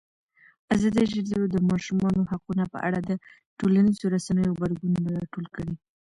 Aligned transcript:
ازادي 0.73 0.97
راډیو 1.13 1.23
د 1.47 1.53
د 1.53 1.57
ماشومانو 1.69 2.21
حقونه 2.31 2.63
په 2.73 2.77
اړه 2.87 2.99
د 3.09 3.11
ټولنیزو 3.59 4.05
رسنیو 4.15 4.53
غبرګونونه 4.55 5.09
راټول 5.17 5.45
کړي. 5.55 5.73